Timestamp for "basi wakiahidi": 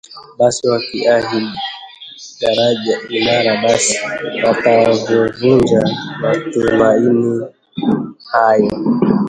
0.37-1.45